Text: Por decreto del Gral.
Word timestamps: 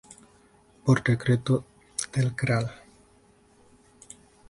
Por 0.83 1.03
decreto 1.03 1.63
del 2.11 2.31
Gral. 2.33 2.73